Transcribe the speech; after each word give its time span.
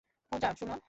পূজা, 0.31 0.49
শোনো। 0.59 0.75